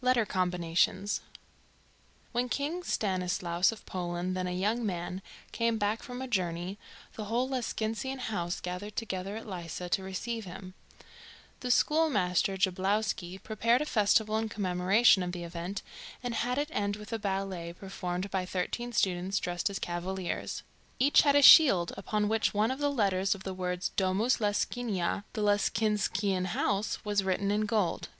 [0.00, 1.22] LETTER COMBINATIONS.
[2.30, 6.78] When King Stanislaus of Poland, then a young man, came back from a journey,
[7.14, 10.74] the whole Lescinskian House gathered together at Lissa to receive him.
[11.62, 15.82] The schoolmaster, Jablowsky, prepared a festival in commemoration of the event,
[16.22, 20.62] and had it end with a ballet performed by thirteen students, dressed as cavaliers.
[21.00, 25.24] Each had a shield, upon which one of the letters of the words "Domus Lescinia"
[25.32, 28.10] (The Lescinskian House) was written in gold.